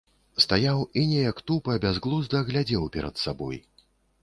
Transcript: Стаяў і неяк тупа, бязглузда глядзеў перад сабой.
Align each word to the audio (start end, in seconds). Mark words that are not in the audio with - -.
Стаяў 0.45 0.79
і 1.01 1.03
неяк 1.11 1.43
тупа, 1.51 1.77
бязглузда 1.85 2.43
глядзеў 2.49 2.91
перад 2.99 3.23
сабой. 3.27 3.63